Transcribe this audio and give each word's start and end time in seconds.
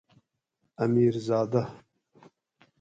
امیر 0.83 1.13
زادہ 1.27 1.63